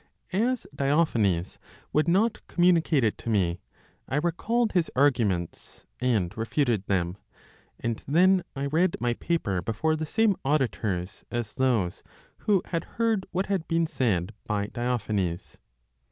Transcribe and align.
As 0.33 0.65
Diophanes 0.75 1.59
would 1.93 2.07
not 2.07 2.39
communicate 2.47 3.03
it 3.03 3.19
to 3.19 3.29
me, 3.29 3.59
I 4.09 4.15
recalled 4.15 4.71
his 4.71 4.89
arguments, 4.95 5.85
and 5.99 6.35
refuted 6.35 6.87
them; 6.87 7.17
and 7.79 8.01
then 8.07 8.43
I 8.55 8.65
read 8.65 8.95
my 8.99 9.13
paper 9.13 9.61
before 9.61 9.95
the 9.95 10.07
same 10.07 10.37
auditors 10.43 11.23
as 11.29 11.53
those 11.53 12.01
who 12.47 12.63
had 12.65 12.85
heard 12.97 13.27
what 13.29 13.45
had 13.45 13.67
been 13.67 13.85
said 13.85 14.33
by 14.47 14.69
Diophanes. 14.69 15.59